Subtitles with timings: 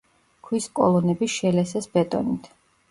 [0.47, 2.55] ქვის კოლონები შელესეს ბეტონით.